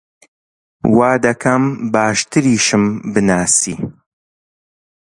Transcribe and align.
وا 0.97 1.11
دەکەم 1.25 1.63
باشتریشم 1.93 2.83
بناسی! 3.13 3.75